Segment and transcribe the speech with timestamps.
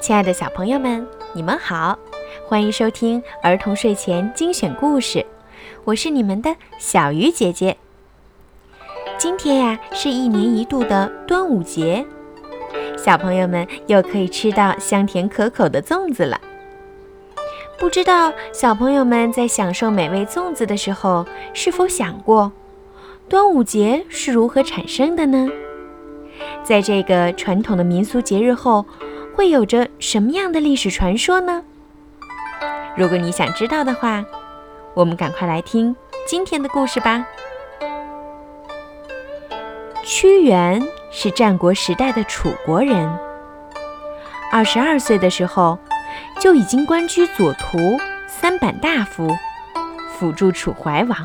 [0.00, 1.96] 亲爱的小朋友们，你们好，
[2.48, 5.24] 欢迎收听儿童睡前精选故事，
[5.84, 7.76] 我是你们的小鱼姐姐。
[9.16, 12.04] 今天呀，是一年一度的端午节，
[12.98, 16.40] 小朋友们又可以吃到香甜可口的粽子了。
[17.78, 21.24] 不知道小朋友们在享受美味粽子的时候，
[21.54, 22.50] 是否想过
[23.32, 25.48] 端午节是如何产生的呢？
[26.62, 28.84] 在这个传统的民俗节日后。
[29.34, 31.62] 会有着什么样的历史传说呢？
[32.94, 34.22] 如果你想知道的话，
[34.92, 37.26] 我们赶快来听今天的故事吧。
[40.04, 43.10] 屈原是战国时代的楚国人，
[44.52, 45.78] 二十二岁的时候
[46.38, 47.78] 就已经官居左徒、
[48.26, 49.34] 三板大夫，
[50.10, 51.16] 辅助楚怀王。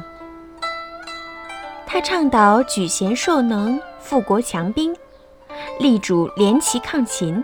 [1.90, 4.94] 他倡导举贤授能、富国强兵，
[5.80, 7.42] 力主联齐抗秦。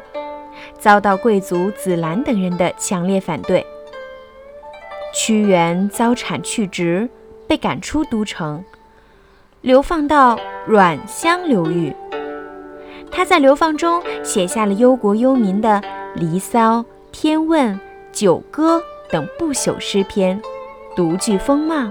[0.78, 3.66] 遭到贵族子兰等人的强烈反对，
[5.16, 7.10] 屈原遭产去职，
[7.48, 8.64] 被赶出都城，
[9.62, 11.96] 流放到阮乡流域。
[13.10, 15.70] 他在流放中写下了忧国忧民的
[16.16, 16.80] 《离骚》
[17.14, 17.74] 《天问》
[18.12, 18.78] 《九歌》
[19.10, 20.42] 等不朽诗篇，
[20.98, 21.90] 独具风貌，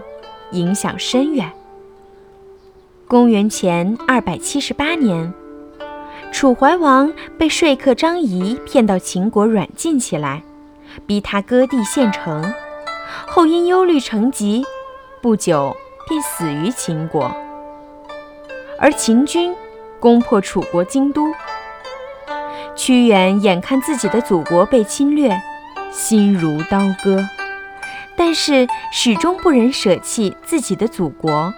[0.51, 1.51] 影响深远。
[3.13, 5.35] 公元前二百七十八年。
[6.33, 10.43] 楚怀王被说客张仪骗到秦国软禁起来，
[11.05, 12.43] 逼他割地献城，
[13.27, 14.65] 后因忧虑成疾，
[15.21, 15.77] 不久
[16.09, 17.31] 便死于秦国。
[18.79, 19.55] 而秦军
[20.01, 21.27] 攻破楚国京都，
[22.75, 25.39] 屈原眼看自己的祖国被侵略，
[25.91, 27.23] 心如刀割，
[28.17, 31.53] 但是始终不忍舍弃自己的祖国。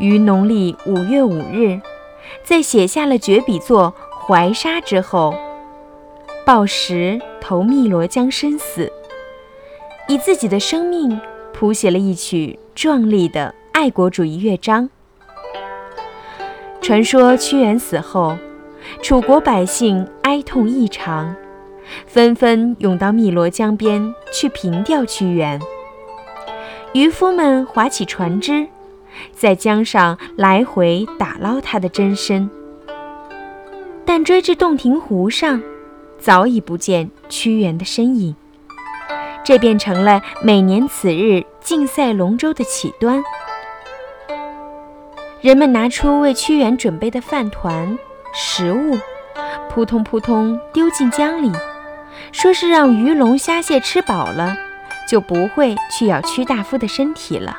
[0.00, 1.80] 于农历五月五日。
[2.44, 3.94] 在写下了绝笔作
[4.26, 5.34] 《怀沙》之后，
[6.44, 8.90] 抱石投汨罗江身死，
[10.08, 11.20] 以自己的生命
[11.52, 14.88] 谱写了一曲壮丽的爱国主义乐章。
[16.80, 18.36] 传说屈原死后，
[19.02, 21.34] 楚国百姓哀痛异常，
[22.06, 25.60] 纷纷涌到汨罗江边去凭吊屈原。
[26.92, 28.68] 渔夫们划起船只。
[29.34, 32.50] 在江上来回打捞他的真身，
[34.04, 35.62] 但追至洞庭湖上，
[36.18, 38.34] 早已不见屈原的身影。
[39.42, 43.22] 这便成了每年此日竞赛龙舟的起端。
[45.40, 47.98] 人们拿出为屈原准备的饭团、
[48.34, 48.98] 食物，
[49.70, 51.50] 扑通扑通丢进江里，
[52.30, 54.54] 说是让鱼龙虾蟹吃饱了，
[55.08, 57.58] 就不会去咬屈大夫的身体了。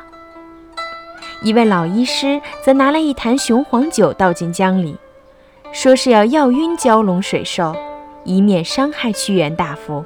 [1.42, 4.96] 一位老医师则拿了一坛雄黄酒倒进江里，
[5.72, 7.74] 说是要药晕蛟龙水兽，
[8.24, 10.04] 以免伤害屈原大夫。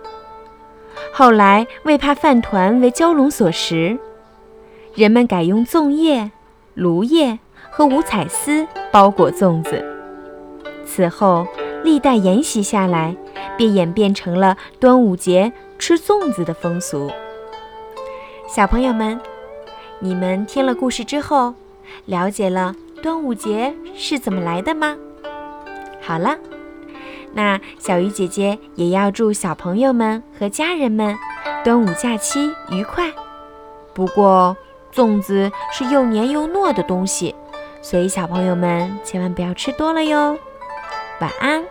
[1.13, 3.99] 后来为怕饭团为蛟龙所食，
[4.95, 6.31] 人们改用粽叶、
[6.73, 7.39] 芦叶
[7.71, 9.85] 和五彩丝包裹粽子。
[10.87, 11.47] 此后
[11.85, 13.15] 历代沿袭下来，
[13.59, 17.11] 便演变成了端午节吃粽子的风俗。
[18.49, 19.21] 小朋友们。
[19.99, 21.55] 你们听了故事之后，
[22.05, 24.97] 了解了端午节是怎么来的吗？
[26.03, 26.37] 好了，
[27.33, 31.17] 那小鱼姐姐也要祝小朋友们和家人们
[31.65, 33.11] 端午假期愉快。
[33.95, 34.57] 不过，
[34.93, 37.35] 粽子是又黏又糯的东西，
[37.81, 40.39] 所以小朋友们千万不要吃多了哟。
[41.21, 41.65] 晚安。